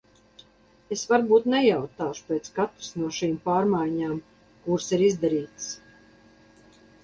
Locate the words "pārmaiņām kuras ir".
3.45-5.07